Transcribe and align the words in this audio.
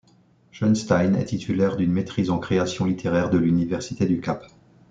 Schonstein 0.49 1.13
est 1.13 1.25
titulaire 1.25 1.77
d'une 1.77 1.91
maîtrise 1.91 2.31
en 2.31 2.39
création 2.39 2.85
littéraire 2.85 3.29
de 3.29 3.37
l'Université 3.37 4.07
du 4.07 4.19
Cap. 4.19 4.43